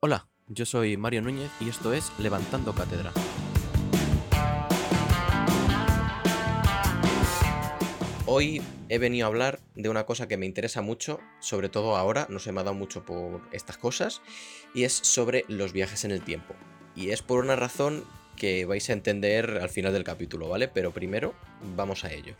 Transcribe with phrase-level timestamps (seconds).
[0.00, 3.12] Hola, yo soy Mario Núñez y esto es Levantando Cátedra.
[8.24, 12.28] Hoy he venido a hablar de una cosa que me interesa mucho, sobre todo ahora,
[12.30, 14.22] no se me ha dado mucho por estas cosas,
[14.72, 16.54] y es sobre los viajes en el tiempo.
[16.94, 18.04] Y es por una razón
[18.36, 20.68] que vais a entender al final del capítulo, ¿vale?
[20.68, 21.34] Pero primero
[21.74, 22.36] vamos a ello.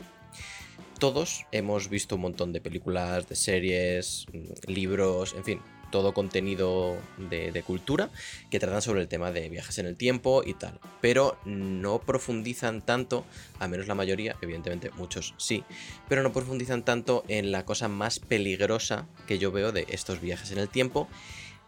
[0.97, 6.97] Todos hemos visto un montón de películas, de series, mm, libros, en fin, todo contenido
[7.17, 8.09] de, cultura
[8.49, 10.79] que tratan sobre el tema de viajes en el tiempo y tal.
[11.01, 13.25] Pero no profundizan tanto,
[13.59, 15.63] a menos la mayoría, evidentemente muchos sí,
[16.07, 20.51] pero no profundizan tanto en la cosa más peligrosa que yo veo de estos viajes
[20.51, 21.07] en el tiempo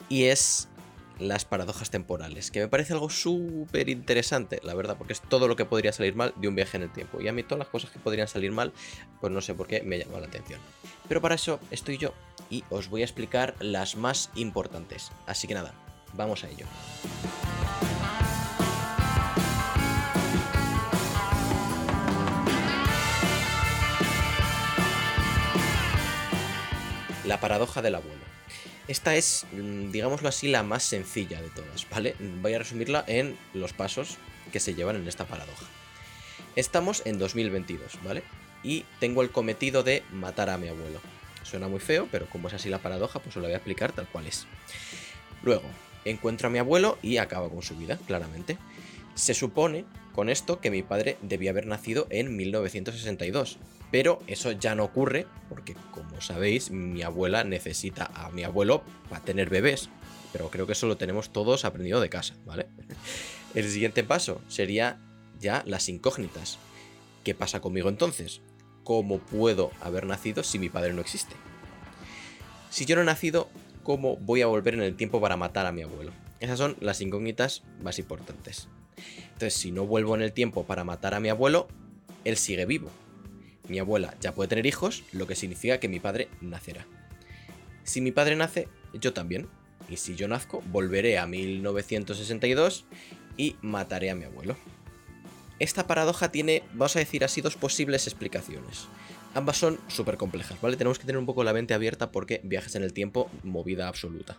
[0.09, 0.70] y es
[1.20, 5.55] las paradojas temporales, que me parece algo súper interesante, la verdad, porque es todo lo
[5.55, 7.21] que podría salir mal de un viaje en el tiempo.
[7.21, 8.73] Y a mí todas las cosas que podrían salir mal,
[9.20, 10.59] pues no sé por qué me llama la atención.
[11.07, 12.13] Pero para eso estoy yo
[12.49, 15.11] y os voy a explicar las más importantes.
[15.27, 15.73] Así que nada,
[16.13, 16.65] vamos a ello.
[27.25, 28.30] La paradoja del abuelo.
[28.91, 32.13] Esta es, mm, digámoslo así, la más sencilla de todas, ¿vale?
[32.41, 34.17] Voy a resumirla en los pasos
[34.51, 35.65] que se llevan en esta paradoja.
[36.57, 38.21] Estamos en 2022, ¿vale?
[38.63, 40.99] Y tengo el cometido de matar a mi abuelo.
[41.43, 43.93] Suena muy feo, pero como es así la paradoja, pues os lo voy a explicar
[43.93, 44.45] tal cual es.
[45.41, 45.69] Luego,
[46.03, 48.57] encuentro a mi abuelo y acaba con su vida, claramente.
[49.15, 53.57] Se supone con esto que mi padre debía haber nacido en 1962,
[53.91, 59.23] pero eso ya no ocurre porque, como sabéis, mi abuela necesita a mi abuelo para
[59.23, 59.90] tener bebés.
[60.31, 62.68] Pero creo que eso lo tenemos todos aprendido de casa, ¿vale?
[63.53, 65.00] El siguiente paso sería
[65.40, 66.57] ya las incógnitas.
[67.23, 68.41] ¿Qué pasa conmigo entonces?
[68.84, 71.35] ¿Cómo puedo haber nacido si mi padre no existe?
[72.69, 73.50] Si yo no he nacido,
[73.84, 76.13] ¿cómo voy a volver en el tiempo para matar a mi abuelo?
[76.40, 78.69] Esas son las incógnitas más importantes.
[79.25, 81.68] Entonces, si no vuelvo en el tiempo para matar a mi abuelo,
[82.24, 82.91] él sigue vivo
[83.72, 86.86] mi abuela ya puede tener hijos, lo que significa que mi padre nacerá.
[87.84, 89.48] Si mi padre nace, yo también.
[89.90, 92.86] Y si yo nazco, volveré a 1962
[93.38, 94.56] y mataré a mi abuelo.
[95.59, 98.88] Esta paradoja tiene, vamos a decir así, dos posibles explicaciones.
[99.34, 100.75] Ambas son súper complejas, ¿vale?
[100.75, 104.38] Tenemos que tener un poco la mente abierta porque viajes en el tiempo, movida absoluta.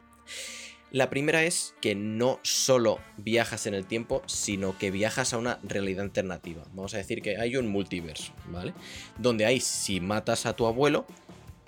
[0.93, 5.59] La primera es que no solo viajas en el tiempo, sino que viajas a una
[5.63, 6.65] realidad alternativa.
[6.75, 8.75] Vamos a decir que hay un multiverso, ¿vale?
[9.17, 11.07] Donde ahí, si matas a tu abuelo,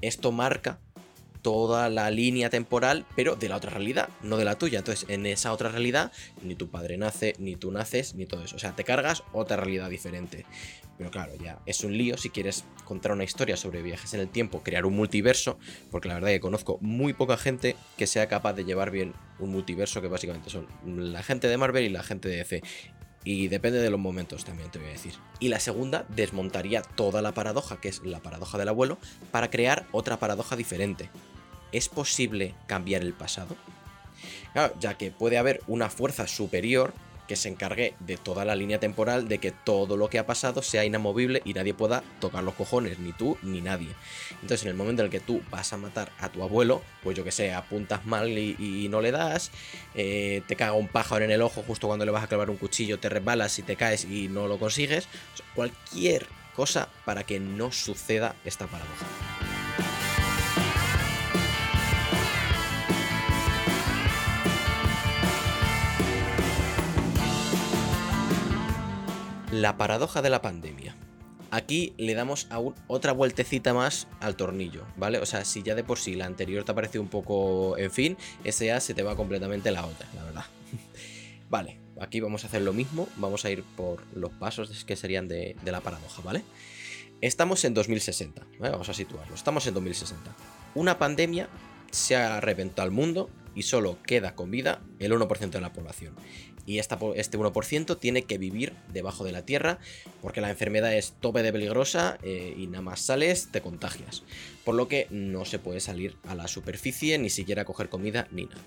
[0.02, 0.78] esto marca
[1.40, 4.80] toda la línea temporal, pero de la otra realidad, no de la tuya.
[4.80, 6.12] Entonces, en esa otra realidad,
[6.42, 8.56] ni tu padre nace, ni tú naces, ni todo eso.
[8.56, 10.44] O sea, te cargas otra realidad diferente.
[10.96, 14.28] Pero claro, ya es un lío si quieres contar una historia sobre viajes en el
[14.28, 15.58] tiempo, crear un multiverso,
[15.90, 19.50] porque la verdad que conozco muy poca gente que sea capaz de llevar bien un
[19.50, 22.62] multiverso, que básicamente son la gente de Marvel y la gente de DC.
[23.26, 25.14] Y depende de los momentos también, te voy a decir.
[25.40, 28.98] Y la segunda desmontaría toda la paradoja, que es la paradoja del abuelo,
[29.30, 31.08] para crear otra paradoja diferente.
[31.74, 33.56] ¿es posible cambiar el pasado?
[34.52, 36.94] Claro, ya que puede haber una fuerza superior
[37.26, 40.62] que se encargue de toda la línea temporal de que todo lo que ha pasado
[40.62, 43.88] sea inamovible y nadie pueda tocar los cojones, ni tú ni nadie.
[44.42, 47.16] Entonces, en el momento en el que tú vas a matar a tu abuelo, pues
[47.16, 49.50] yo que sé, apuntas mal y, no le das,
[49.94, 52.56] eh, te caga un pájaro en el ojo justo cuando le vas a clavar un
[52.56, 55.08] cuchillo, te resbalas y te caes y no lo consigues.
[55.54, 59.43] cualquier cosa para que no suceda esta paradoja.
[69.54, 70.96] La paradoja de la pandemia.
[71.52, 75.18] Aquí le damos aún otra vueltecita más al tornillo, ¿vale?
[75.18, 77.92] O sea, si ya de por sí la anterior te ha parecido un poco, en
[77.92, 80.44] fin, ese ya se te va completamente la otra, la verdad.
[81.50, 85.28] vale, aquí vamos a hacer lo mismo, vamos a ir por los pasos que serían
[85.28, 86.42] de, la paradoja, ¿vale?
[87.20, 90.34] Estamos en 2060, vamos a situarlo, estamos en 2060.
[90.74, 91.48] Una pandemia
[91.92, 96.14] se ha reventado al mundo y solo queda con vida el 1% de la población
[96.66, 99.78] y este 1% tiene que vivir debajo de la tierra
[100.22, 104.22] porque la enfermedad es tope de peligrosa eh, y nada más sales te contagias.
[104.64, 108.46] Por lo que no se puede salir a la superficie ni siquiera coger comida ni
[108.46, 108.62] nada.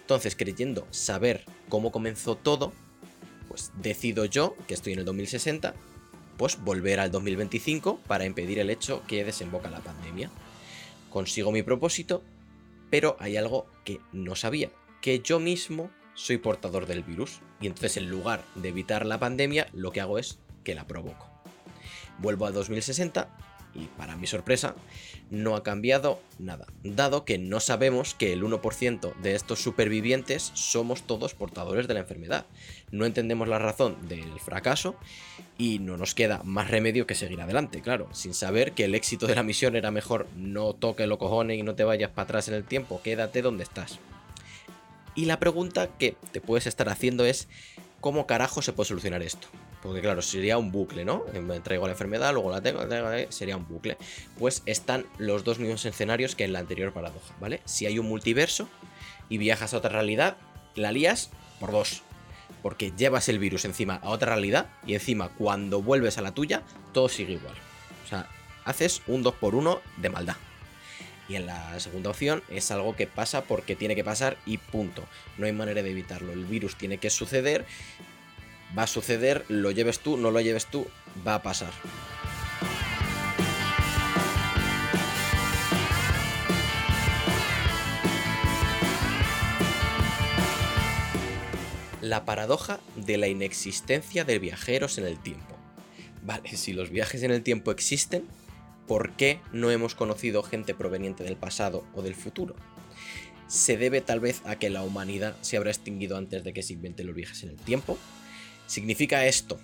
[0.00, 2.72] Entonces, creyendo saber cómo comenzó todo,
[3.48, 5.74] pues decido yo, que estoy en el 2060,
[6.36, 10.30] pues volver al 2025 para impedir el hecho que desemboca la pandemia.
[11.10, 12.22] Consigo mi propósito,
[12.92, 17.96] pero hay algo que no sabía, que yo mismo soy portador del virus y entonces
[17.96, 21.26] en lugar de evitar la pandemia lo que hago es que la provoco.
[22.18, 23.34] Vuelvo a 2060
[23.74, 24.74] Y para mi sorpresa,
[25.30, 31.02] no ha cambiado nada, dado que no sabemos que el 1% de estos supervivientes somos
[31.02, 32.44] todos portadores de la enfermedad.
[32.90, 34.94] No entendemos la razón del fracaso
[35.56, 39.26] y no nos queda más remedio que seguir adelante, claro, sin saber que el éxito
[39.26, 42.48] de la misión era mejor no toque los cojones y no te vayas para atrás
[42.48, 43.98] en el tiempo, quédate donde estás.
[45.14, 47.48] Y la pregunta que te puedes estar haciendo es,
[48.00, 49.48] ¿cómo carajo se puede solucionar esto?
[49.82, 51.24] Porque claro, sería un bucle, ¿no?
[51.42, 52.82] Me traigo la enfermedad, luego la tengo,
[53.30, 53.98] sería un bucle.
[54.38, 57.60] Pues están los dos mismos escenarios que en la anterior paradoja, ¿vale?
[57.64, 58.68] Si hay un multiverso
[59.28, 60.36] y viajas a otra realidad,
[60.76, 62.02] la lías por dos.
[62.62, 66.62] Porque llevas el virus encima a otra realidad y encima cuando vuelves a la tuya,
[66.92, 67.56] todo sigue igual.
[68.04, 68.28] O sea,
[68.64, 70.36] haces un 2 por 1 de maldad.
[71.28, 75.02] Y en la segunda opción es algo que pasa porque tiene que pasar y punto.
[75.38, 76.32] No hay manera de evitarlo.
[76.32, 77.64] El virus tiene que suceder,
[78.76, 80.86] va a suceder, lo lleves tú, no lo lleves tú,
[81.26, 81.72] va a pasar.
[92.00, 95.56] La paradoja de la inexistencia de viajeros en el tiempo.
[96.22, 98.26] Vale, si los viajes en el tiempo existen,
[98.86, 102.56] por qué no hemos conocido gente proveniente del pasado o del futuro.
[103.46, 106.72] ¿Se debe tal vez a que la humanidad se habrá extinguido antes de que se
[106.72, 107.98] inventen los viajes en el tiempo?
[108.72, 109.60] ¿Significa esto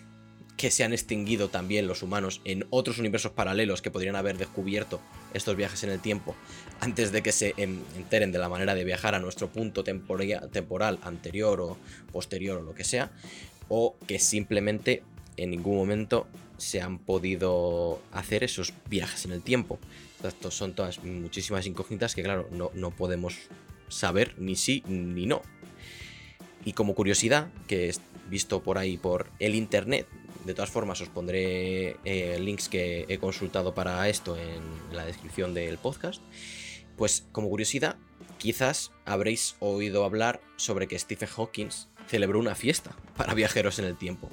[0.59, 5.01] que se han extinguido también los humanos en otros universos paralelos que podrían haber descubierto
[5.33, 6.37] estos viajes en el tiempo
[6.81, 11.59] antes de que se enteren de la manera de viajar a nuestro punto temporal anterior
[11.63, 11.79] o
[12.13, 13.11] posterior o lo que sea?
[13.71, 15.03] ¿O que simplemente
[15.39, 16.27] en ningún momento
[16.59, 19.79] se han podido hacer esos viajes en el tiempo.
[20.23, 23.39] Estos son todas muchísimas incógnitas que, claro, no, podemos
[23.89, 25.41] saber ni sí ni no.
[26.69, 27.95] Y como curiosidad, que he
[28.29, 30.07] visto por ahí por el internet,
[30.45, 34.61] de todas formas os pondré eh, links que he consultado para esto en
[34.93, 36.21] la descripción del podcast.
[36.99, 37.97] Pues como curiosidad,
[38.37, 41.71] quizás habréis oído hablar sobre que Stephen Hawking
[42.07, 44.29] celebró una fiesta para viajeros en el tiempo.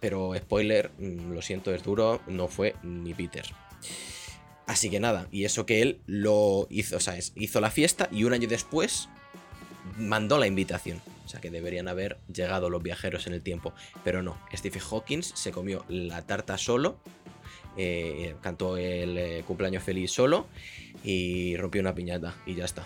[0.00, 3.46] Pero spoiler, mm, lo siento, es duro, no fue ni Peter.
[4.66, 8.24] Así que nada, y eso que él lo hizo, o sea, hizo la fiesta y
[8.24, 9.08] un año después
[9.96, 11.00] mandó la invitación.
[11.24, 13.72] O sea que deberían haber llegado los viajeros en el tiempo.
[14.04, 16.98] Pero no, Stephen Hawking se comió la tarta solo,
[17.76, 20.46] eh, cantó el eh, cumpleaños feliz solo
[21.04, 22.84] y rompió una piñata y ya está.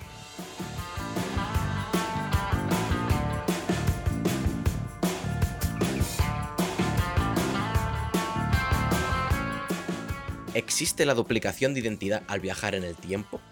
[10.57, 13.43] ¿Existe la duplicación de identidad al viajar en el tiempo?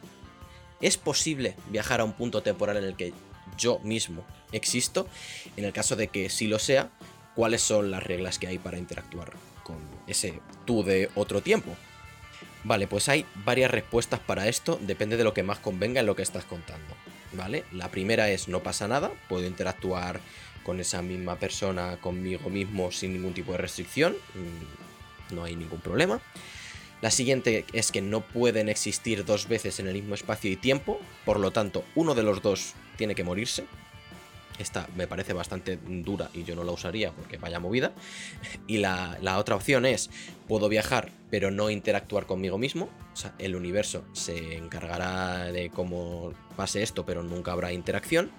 [0.81, 3.13] ¿Es posible viajar a un punto temporal en el que
[3.57, 5.09] yo mismo existo?
[5.57, 6.91] En el caso de que sí lo sea,
[7.35, 11.75] ¿cuáles son las reglas que hay para interactuar con ese tú de otro tiempo?
[12.65, 16.17] Vale, pues hay varias respuestas para esto, depende de lo que más convenga en lo
[16.17, 16.95] que estás contando.
[17.33, 17.65] ¿Vale?
[17.73, 20.21] La primera es no pasa nada, puedo interactuar
[20.63, 25.81] con esa misma persona, conmigo mismo, sin ningún tipo de restricción, mm, no hay ningún
[25.81, 26.21] problema.
[27.03, 31.01] La siguiente es que no pueden existir dos veces en el mismo espacio y tiempo,
[31.27, 33.67] por lo tanto, uno de los dos tiene que morirse.
[34.59, 37.93] Esta me parece bastante dura y yo no la usaría porque vaya movida.
[38.69, 40.11] Y la, otra opción es,
[40.47, 42.89] puedo viajar pero no interactuar conmigo mismo.
[43.13, 48.31] O sea, el universo se encargará de cómo pase esto, pero nunca habrá interacción.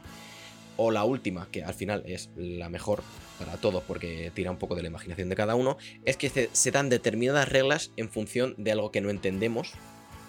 [0.78, 3.04] O la última, que al final es la mejor
[3.40, 6.72] para todos porque tira un poco de la imaginación de cada uno, es que se,
[6.72, 9.74] dan determinadas reglas en función de algo que no entendemos,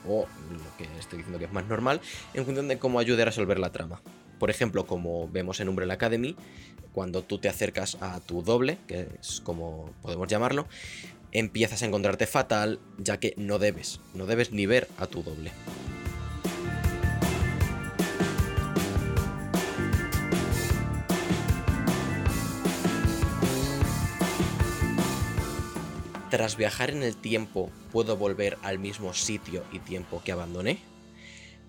[0.09, 2.01] o lo que estoy diciendo que es más normal,
[2.35, 4.01] en función de cómo ayude a resolver la trama.
[4.39, 6.37] Por ejemplo, como vemos en Umbrella Academy,
[6.93, 10.67] cuando tú te acercas a tu doble, que es como podemos llamarlo,
[11.33, 15.53] empiezas a encontrarte fatal, ya que no debes, no debes ni ver a tu doble.
[26.31, 30.79] Tras viajar en el tiempo, ¿puedo volver al mismo sitio y tiempo que abandoné?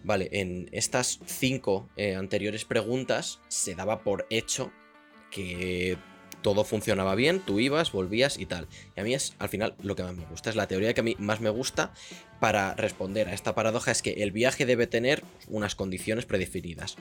[0.03, 4.71] Vale, en estas cinco eh, anteriores preguntas se daba por hecho
[5.29, 5.97] que
[6.41, 8.67] todo funcionaba bien, tú ibas, volvías y tal.
[8.95, 10.49] Y a mí es al final lo que más me gusta.
[10.49, 11.91] Es la teoría que a mí más me gusta
[12.39, 16.95] para responder a esta paradoja es que el viaje debe tener unas condiciones predefinidas.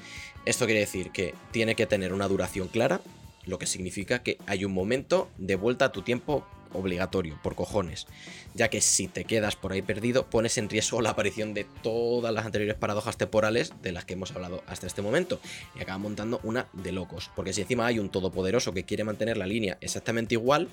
[0.45, 3.01] Esto quiere decir que tiene que tener una duración clara,
[3.45, 6.45] lo que significa que hay un momento de vuelta a tu tiempo
[6.77, 8.07] obligatorio, por cojones,
[8.55, 12.33] ya que si te quedas por ahí perdido, pones en riesgo la aparición de todas
[12.33, 15.41] las anteriores paradojas temporales de las que hemos hablado hasta este momento,
[15.75, 19.37] y acaba montando una de locos, porque si encima hay un todopoderoso que quiere mantener
[19.37, 20.69] la línea exactamente igual,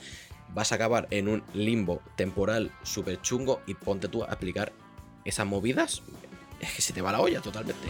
[0.54, 4.72] vas a acabar en un limbo temporal súper chungo y ponte tú a aplicar
[5.26, 6.02] esas movidas,
[6.60, 7.88] es que se te va la olla totalmente.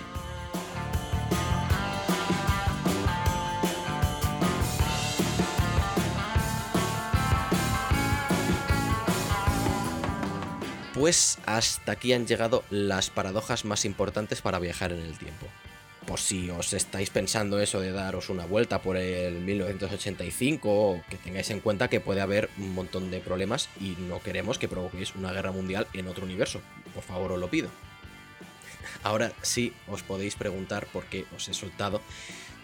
[10.94, 15.48] Pues hasta aquí han llegado las paradojas más importantes para viajar en el tiempo.
[16.06, 21.50] Pues si os estáis pensando eso de daros una vuelta por el 1985, que tengáis
[21.50, 25.32] en cuenta que puede haber un montón de problemas y no queremos que provoquéis una
[25.32, 26.62] guerra mundial en otro universo.
[26.94, 27.70] Por favor, os lo pido.
[29.04, 32.02] Ahora sí os podéis preguntar por qué os he soltado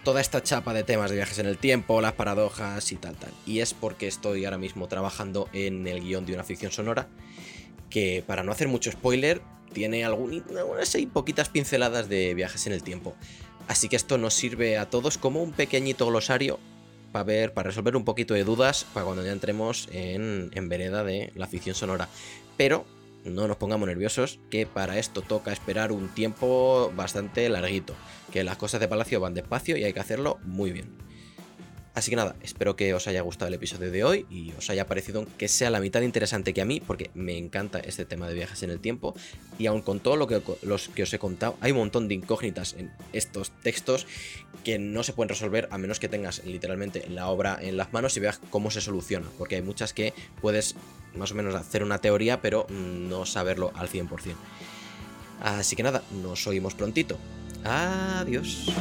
[0.04, 3.32] toda esta chapa de temas de viajes en el tiempo, las paradojas y tal, tal.
[3.48, 7.08] Y es porque estoy ahora mismo trabajando en el guion de una ficción sonora
[7.90, 9.42] que, para no hacer mucho spoiler,
[9.74, 13.16] tiene algunas y poquitas pinceladas de viajes en el tiempo.
[13.68, 16.60] Así que esto nos sirve a todos como un pequeñito glosario
[17.12, 21.04] para ver, para resolver un poquito de dudas para cuando ya entremos en, en vereda
[21.04, 22.10] de la ficción sonora.
[22.58, 22.86] Pero
[23.26, 27.94] no nos pongamos nerviosos, que para esto toca esperar un tiempo bastante larguito,
[28.32, 31.09] que las cosas de Palacio van despacio y hay que hacerlo muy bien.
[31.96, 34.88] Así que nada, espero que os haya gustado el episodio de hoy y os haya
[34.88, 38.36] parecido que sea la mitad interesante que a mí, porque me encanta este tema de
[38.36, 39.16] viajes en el tiempo.
[39.58, 42.16] Y aun con todo lo que, los que os he contado, hay un montón de
[42.16, 44.08] incógnitas en estos textos
[44.64, 48.16] que no se pueden resolver a menos que tengas literalmente la obra en las manos
[48.18, 49.28] y veas cómo se soluciona.
[49.38, 50.76] Porque hay muchas que puedes
[51.16, 54.36] más o menos hacer una teoría, pero no saberlo al 100%.
[55.42, 57.18] Así que nada, nos oímos prontito.
[57.64, 58.72] Adiós.